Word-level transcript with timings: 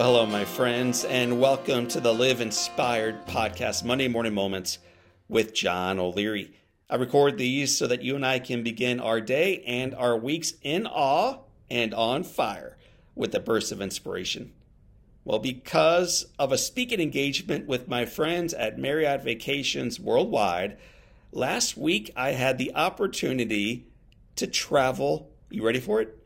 Well, 0.00 0.14
hello, 0.14 0.24
my 0.24 0.46
friends, 0.46 1.04
and 1.04 1.42
welcome 1.42 1.86
to 1.88 2.00
the 2.00 2.14
Live 2.14 2.40
Inspired 2.40 3.26
podcast, 3.26 3.84
Monday 3.84 4.08
Morning 4.08 4.32
Moments 4.32 4.78
with 5.28 5.52
John 5.52 5.98
O'Leary. 5.98 6.54
I 6.88 6.94
record 6.94 7.36
these 7.36 7.76
so 7.76 7.86
that 7.86 8.00
you 8.00 8.16
and 8.16 8.24
I 8.24 8.38
can 8.38 8.62
begin 8.62 8.98
our 8.98 9.20
day 9.20 9.62
and 9.66 9.94
our 9.94 10.16
weeks 10.16 10.54
in 10.62 10.86
awe 10.86 11.40
and 11.70 11.92
on 11.92 12.24
fire 12.24 12.78
with 13.14 13.34
a 13.34 13.40
burst 13.40 13.72
of 13.72 13.82
inspiration. 13.82 14.54
Well, 15.26 15.38
because 15.38 16.28
of 16.38 16.50
a 16.50 16.56
speaking 16.56 17.00
engagement 17.00 17.66
with 17.66 17.86
my 17.86 18.06
friends 18.06 18.54
at 18.54 18.78
Marriott 18.78 19.22
Vacations 19.22 20.00
Worldwide, 20.00 20.78
last 21.30 21.76
week 21.76 22.10
I 22.16 22.30
had 22.30 22.56
the 22.56 22.74
opportunity 22.74 23.86
to 24.36 24.46
travel. 24.46 25.30
You 25.50 25.62
ready 25.62 25.78
for 25.78 26.00
it? 26.00 26.16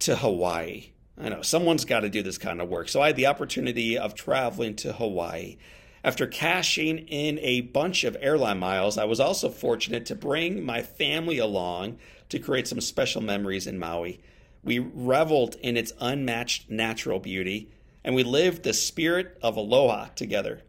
To 0.00 0.16
Hawaii. 0.16 0.93
I 1.18 1.28
know 1.28 1.42
someone's 1.42 1.84
got 1.84 2.00
to 2.00 2.10
do 2.10 2.22
this 2.22 2.38
kind 2.38 2.60
of 2.60 2.68
work. 2.68 2.88
So 2.88 3.00
I 3.00 3.08
had 3.08 3.16
the 3.16 3.26
opportunity 3.26 3.96
of 3.96 4.14
traveling 4.14 4.74
to 4.76 4.92
Hawaii. 4.92 5.56
After 6.02 6.26
cashing 6.26 6.98
in 6.98 7.38
a 7.38 7.62
bunch 7.62 8.04
of 8.04 8.16
airline 8.20 8.58
miles, 8.58 8.98
I 8.98 9.04
was 9.04 9.20
also 9.20 9.48
fortunate 9.48 10.04
to 10.06 10.14
bring 10.14 10.64
my 10.64 10.82
family 10.82 11.38
along 11.38 11.98
to 12.28 12.38
create 12.38 12.68
some 12.68 12.80
special 12.80 13.22
memories 13.22 13.66
in 13.66 13.78
Maui. 13.78 14.20
We 14.62 14.80
reveled 14.80 15.56
in 15.62 15.76
its 15.76 15.92
unmatched 16.00 16.68
natural 16.68 17.20
beauty, 17.20 17.70
and 18.02 18.14
we 18.14 18.22
lived 18.22 18.62
the 18.62 18.72
spirit 18.72 19.38
of 19.42 19.56
aloha 19.56 20.06
together. 20.16 20.62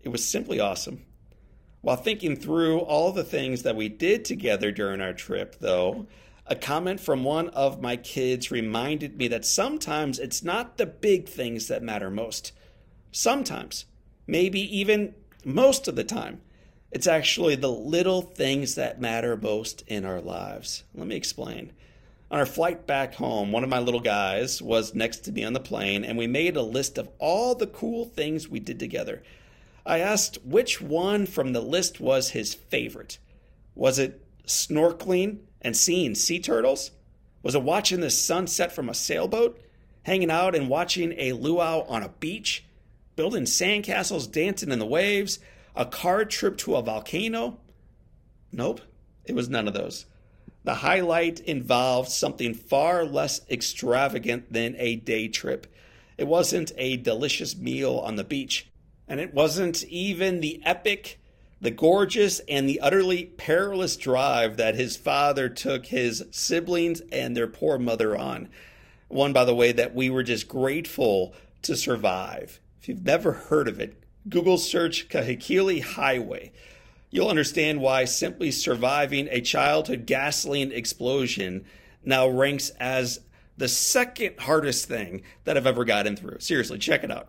It 0.00 0.10
was 0.10 0.26
simply 0.26 0.60
awesome. 0.60 1.04
While 1.80 1.96
thinking 1.96 2.36
through 2.36 2.80
all 2.80 3.12
the 3.12 3.24
things 3.24 3.62
that 3.64 3.76
we 3.76 3.88
did 3.88 4.24
together 4.24 4.70
during 4.70 5.00
our 5.00 5.12
trip, 5.12 5.56
though, 5.60 6.06
a 6.48 6.56
comment 6.56 6.98
from 6.98 7.24
one 7.24 7.50
of 7.50 7.80
my 7.80 7.96
kids 7.96 8.50
reminded 8.50 9.18
me 9.18 9.28
that 9.28 9.44
sometimes 9.44 10.18
it's 10.18 10.42
not 10.42 10.78
the 10.78 10.86
big 10.86 11.28
things 11.28 11.68
that 11.68 11.82
matter 11.82 12.10
most. 12.10 12.52
Sometimes, 13.12 13.84
maybe 14.26 14.60
even 14.76 15.14
most 15.44 15.88
of 15.88 15.94
the 15.94 16.04
time, 16.04 16.40
it's 16.90 17.06
actually 17.06 17.54
the 17.54 17.70
little 17.70 18.22
things 18.22 18.74
that 18.76 19.00
matter 19.00 19.36
most 19.36 19.84
in 19.86 20.06
our 20.06 20.22
lives. 20.22 20.84
Let 20.94 21.06
me 21.06 21.16
explain. 21.16 21.72
On 22.30 22.38
our 22.38 22.46
flight 22.46 22.86
back 22.86 23.14
home, 23.14 23.52
one 23.52 23.62
of 23.62 23.70
my 23.70 23.78
little 23.78 24.00
guys 24.00 24.62
was 24.62 24.94
next 24.94 25.18
to 25.20 25.32
me 25.32 25.44
on 25.44 25.52
the 25.52 25.60
plane, 25.60 26.04
and 26.04 26.16
we 26.16 26.26
made 26.26 26.56
a 26.56 26.62
list 26.62 26.96
of 26.96 27.10
all 27.18 27.54
the 27.54 27.66
cool 27.66 28.06
things 28.06 28.48
we 28.48 28.60
did 28.60 28.78
together. 28.78 29.22
I 29.84 29.98
asked 29.98 30.38
which 30.44 30.80
one 30.80 31.26
from 31.26 31.52
the 31.52 31.60
list 31.60 32.00
was 32.00 32.30
his 32.30 32.54
favorite. 32.54 33.18
Was 33.74 33.98
it 33.98 34.24
snorkeling 34.46 35.40
and 35.62 35.76
seeing 35.76 36.14
sea 36.14 36.40
turtles? 36.40 36.90
Was 37.42 37.54
it 37.54 37.62
watching 37.62 38.00
the 38.00 38.10
sunset 38.10 38.72
from 38.72 38.88
a 38.88 38.94
sailboat? 38.94 39.60
Hanging 40.02 40.30
out 40.30 40.54
and 40.54 40.68
watching 40.68 41.12
a 41.16 41.32
luau 41.32 41.84
on 41.88 42.02
a 42.02 42.08
beach? 42.08 42.64
Building 43.16 43.44
sandcastles, 43.44 44.30
dancing 44.30 44.70
in 44.70 44.78
the 44.78 44.86
waves? 44.86 45.38
A 45.74 45.84
car 45.84 46.24
trip 46.24 46.56
to 46.58 46.76
a 46.76 46.82
volcano? 46.82 47.58
Nope, 48.52 48.80
it 49.24 49.34
was 49.34 49.48
none 49.48 49.68
of 49.68 49.74
those. 49.74 50.06
The 50.64 50.74
highlight 50.74 51.40
involved 51.40 52.10
something 52.10 52.54
far 52.54 53.04
less 53.04 53.40
extravagant 53.50 54.52
than 54.52 54.74
a 54.78 54.96
day 54.96 55.28
trip. 55.28 55.66
It 56.16 56.26
wasn't 56.26 56.72
a 56.76 56.96
delicious 56.96 57.56
meal 57.56 57.98
on 57.98 58.16
the 58.16 58.24
beach, 58.24 58.68
and 59.06 59.20
it 59.20 59.32
wasn't 59.32 59.84
even 59.84 60.40
the 60.40 60.60
epic 60.64 61.17
the 61.60 61.70
gorgeous 61.70 62.40
and 62.48 62.68
the 62.68 62.80
utterly 62.80 63.24
perilous 63.24 63.96
drive 63.96 64.56
that 64.56 64.74
his 64.74 64.96
father 64.96 65.48
took 65.48 65.86
his 65.86 66.24
siblings 66.30 67.00
and 67.12 67.36
their 67.36 67.48
poor 67.48 67.78
mother 67.78 68.16
on. 68.16 68.48
One, 69.08 69.32
by 69.32 69.44
the 69.44 69.54
way, 69.54 69.72
that 69.72 69.94
we 69.94 70.10
were 70.10 70.22
just 70.22 70.48
grateful 70.48 71.34
to 71.62 71.74
survive. 71.74 72.60
If 72.80 72.88
you've 72.88 73.04
never 73.04 73.32
heard 73.32 73.66
of 73.66 73.80
it, 73.80 74.02
Google 74.28 74.58
search 74.58 75.08
Kahekili 75.08 75.82
Highway. 75.82 76.52
You'll 77.10 77.28
understand 77.28 77.80
why 77.80 78.04
simply 78.04 78.50
surviving 78.50 79.28
a 79.30 79.40
childhood 79.40 80.06
gasoline 80.06 80.72
explosion 80.72 81.64
now 82.04 82.28
ranks 82.28 82.70
as 82.78 83.20
the 83.56 83.68
second 83.68 84.38
hardest 84.38 84.86
thing 84.86 85.22
that 85.44 85.56
I've 85.56 85.66
ever 85.66 85.84
gotten 85.84 86.16
through. 86.16 86.38
Seriously, 86.40 86.78
check 86.78 87.02
it 87.02 87.10
out. 87.10 87.28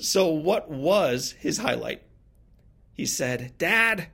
So, 0.00 0.28
what 0.28 0.70
was 0.70 1.32
his 1.38 1.58
highlight? 1.58 2.02
He 2.98 3.06
said, 3.06 3.52
Dad, 3.58 4.08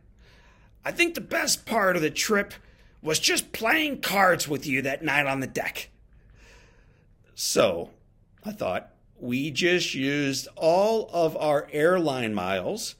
I 0.84 0.92
think 0.92 1.14
the 1.14 1.22
best 1.22 1.64
part 1.64 1.96
of 1.96 2.02
the 2.02 2.10
trip 2.10 2.52
was 3.00 3.18
just 3.18 3.50
playing 3.50 4.02
cards 4.02 4.46
with 4.46 4.66
you 4.66 4.82
that 4.82 5.02
night 5.02 5.24
on 5.24 5.40
the 5.40 5.46
deck. 5.46 5.88
So, 7.34 7.88
I 8.44 8.52
thought, 8.52 8.90
we 9.18 9.50
just 9.50 9.94
used 9.94 10.48
all 10.54 11.08
of 11.14 11.34
our 11.38 11.66
airline 11.72 12.34
miles. 12.34 12.96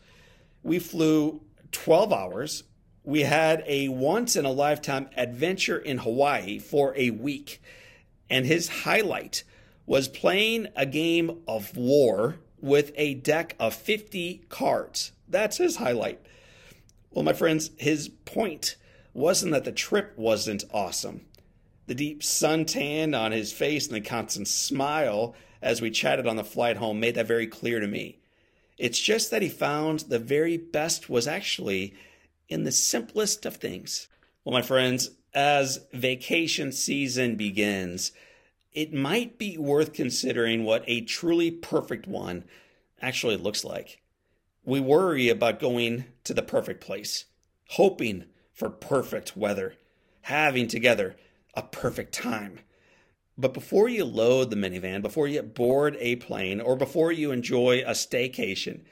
We 0.63 0.79
flew 0.79 1.43
12 1.73 2.11
hours. 2.15 2.65
We 3.05 3.21
had 3.21 3.63
a 3.67 3.91
once 3.91 4.37
in 4.37 4.47
a 4.47 4.51
lifetime 4.51 5.11
adventure 5.19 5.77
in 5.77 5.99
Hawaii 5.99 6.59
for 6.59 6.95
a 6.97 7.11
week. 7.11 7.61
And 8.31 8.47
his 8.47 8.71
highlight 8.85 9.45
was 9.85 10.09
playing 10.09 10.69
a 10.75 10.87
game 10.87 11.43
of 11.47 11.77
war 11.77 12.37
with 12.59 12.91
a 12.97 13.13
deck 13.13 13.55
of 13.61 13.75
50 13.75 14.47
cards. 14.49 15.13
That's 15.29 15.59
his 15.59 15.77
highlight. 15.77 16.21
Well, 17.11 17.25
my 17.25 17.33
friends, 17.33 17.71
his 17.77 18.09
point 18.09 18.77
wasn't 19.13 19.53
that 19.53 19.65
the 19.65 19.73
trip 19.73 20.13
wasn't 20.17 20.65
awesome. 20.73 21.27
The 21.87 21.95
deep 21.95 22.23
suntan 22.23 23.19
on 23.19 23.33
his 23.33 23.53
face 23.53 23.87
and 23.87 23.97
the 23.97 24.01
constant 24.01 24.49
smile 24.49 25.35
as 25.63 25.81
we 25.81 25.91
chatted 25.91 26.27
on 26.27 26.37
the 26.37 26.45
flight 26.45 26.77
home 26.77 27.01
made 27.01 27.15
that 27.15 27.27
very 27.27 27.47
clear 27.47 27.81
to 27.81 27.87
me. 27.87 28.19
It's 28.77 28.99
just 28.99 29.31
that 29.31 29.43
he 29.43 29.49
found 29.49 30.01
the 30.01 30.19
very 30.19 30.57
best 30.57 31.09
was 31.09 31.29
actually 31.29 31.95
in 32.49 32.65
the 32.65 32.73
simplest 32.73 33.47
of 33.47 33.57
things. 33.57 34.09
Well, 34.45 34.53
my 34.53 34.63
friends, 34.63 35.11
as 35.33 35.87
vacation 35.93 36.73
season 36.73 37.37
begins, 37.37 38.13
it 38.73 38.93
might 38.93 39.39
be 39.39 39.57
worth 39.57 39.93
considering 39.93 40.65
what 40.65 40.85
a 40.87 41.03
truly 41.03 41.51
perfect 41.51 42.07
one 42.07 42.45
actually 43.01 43.37
looks 43.37 43.65
like. 43.65 44.01
We 44.67 44.81
worry 44.81 45.29
about 45.29 45.61
going 45.61 46.07
to 46.25 46.33
the 46.33 46.43
perfect 46.43 46.81
place, 46.81 47.27
hoping 47.71 48.25
for 48.53 48.71
perfect 48.71 49.37
weather, 49.37 49.75
having 50.23 50.69
together 50.69 51.17
a 51.55 51.63
perfect 51.63 52.15
time. 52.15 52.61
But 53.37 53.53
before 53.53 53.91
you 53.91 54.07
load 54.07 54.49
the 54.49 54.57
minivan, 54.57 55.03
before 55.03 55.29
you 55.29 55.43
board 55.43 55.97
a 56.01 56.17
plane, 56.17 56.63
or 56.63 56.77
before 56.77 57.13
you 57.13 57.31
enjoy 57.31 57.81
a 57.81 57.91
staycation, 57.91 58.83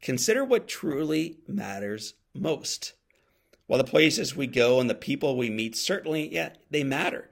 consider 0.00 0.44
what 0.44 0.66
truly 0.66 1.38
matters 1.46 2.14
most. 2.34 2.94
While 3.66 3.78
the 3.78 3.84
places 3.84 4.34
we 4.34 4.46
go 4.46 4.80
and 4.80 4.88
the 4.88 4.94
people 4.94 5.36
we 5.36 5.50
meet 5.50 5.76
certainly, 5.76 6.32
yeah, 6.32 6.50
they 6.70 6.84
matter. 6.84 7.30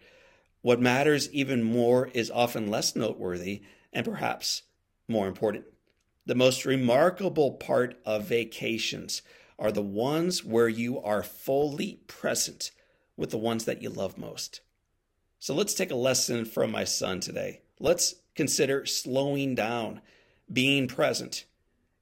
What 0.61 0.81
matters 0.81 1.33
even 1.33 1.63
more 1.63 2.09
is 2.09 2.31
often 2.31 2.69
less 2.69 2.95
noteworthy 2.95 3.63
and 3.91 4.05
perhaps 4.05 4.63
more 5.09 5.27
important. 5.29 5.65
The 6.27 6.35
most 6.35 6.65
remarkable 6.65 7.53
part 7.53 8.01
of 8.05 8.27
vacations 8.27 9.23
are 9.59 9.73
the 9.73 9.83
ones 9.83 10.45
where 10.45 10.69
you 10.69 11.01
are 11.01 11.23
fully 11.23 12.01
present 12.07 12.71
with 13.17 13.31
the 13.31 13.39
ones 13.39 13.65
that 13.65 13.83
you 13.83 13.91
love 13.91 14.17
most. 14.17 14.61
So 15.39 15.55
let's 15.55 15.75
take 15.75 15.91
a 15.91 15.97
lesson 15.97 16.45
from 16.45 16.71
my 16.71 16.85
son 16.85 17.21
today. 17.21 17.63
Let's 17.79 18.17
consider 18.35 18.87
slowing 18.87 19.55
down, 19.55 20.03
being 20.53 20.87
present, 20.87 21.45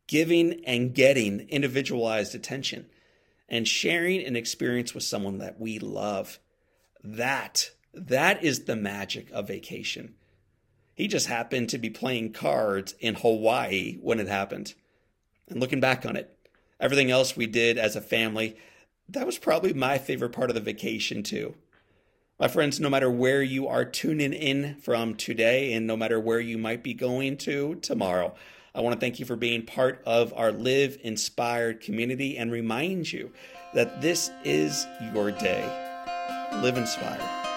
giving 0.06 0.64
and 0.64 0.94
getting 0.94 1.48
individualized 1.48 2.34
attention, 2.34 2.86
and 3.48 3.66
sharing 3.66 4.24
an 4.24 4.36
experience 4.36 4.94
with 4.94 5.04
someone 5.04 5.38
that 5.38 5.60
we 5.60 5.78
love. 5.78 6.38
That, 7.02 7.70
that 7.94 8.42
is 8.42 8.64
the 8.64 8.76
magic 8.76 9.30
of 9.30 9.48
vacation. 9.48 10.14
He 10.98 11.06
just 11.06 11.28
happened 11.28 11.68
to 11.68 11.78
be 11.78 11.90
playing 11.90 12.32
cards 12.32 12.96
in 12.98 13.14
Hawaii 13.14 13.98
when 14.02 14.18
it 14.18 14.26
happened. 14.26 14.74
And 15.48 15.60
looking 15.60 15.78
back 15.78 16.04
on 16.04 16.16
it, 16.16 16.36
everything 16.80 17.08
else 17.08 17.36
we 17.36 17.46
did 17.46 17.78
as 17.78 17.94
a 17.94 18.00
family, 18.00 18.56
that 19.08 19.24
was 19.24 19.38
probably 19.38 19.72
my 19.72 19.98
favorite 19.98 20.32
part 20.32 20.50
of 20.50 20.54
the 20.54 20.60
vacation, 20.60 21.22
too. 21.22 21.54
My 22.40 22.48
friends, 22.48 22.80
no 22.80 22.90
matter 22.90 23.08
where 23.08 23.44
you 23.44 23.68
are 23.68 23.84
tuning 23.84 24.32
in 24.32 24.74
from 24.80 25.14
today, 25.14 25.72
and 25.72 25.86
no 25.86 25.96
matter 25.96 26.18
where 26.18 26.40
you 26.40 26.58
might 26.58 26.82
be 26.82 26.94
going 26.94 27.36
to 27.38 27.76
tomorrow, 27.76 28.34
I 28.74 28.80
want 28.80 28.94
to 28.94 29.00
thank 29.00 29.20
you 29.20 29.24
for 29.24 29.36
being 29.36 29.62
part 29.64 30.02
of 30.04 30.34
our 30.34 30.50
Live 30.50 30.98
Inspired 31.04 31.80
community 31.80 32.36
and 32.36 32.50
remind 32.50 33.12
you 33.12 33.30
that 33.72 34.02
this 34.02 34.32
is 34.42 34.84
your 35.14 35.30
day. 35.30 35.62
Live 36.60 36.76
inspired. 36.76 37.47